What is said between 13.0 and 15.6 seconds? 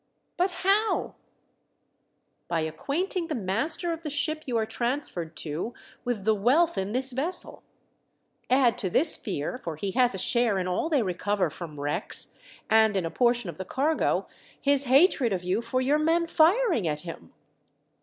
a 240 THE DEATH SHIP, portion of the cargo— his hatred of